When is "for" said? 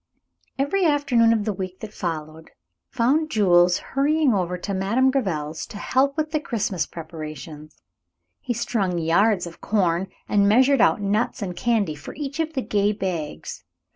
11.93-12.15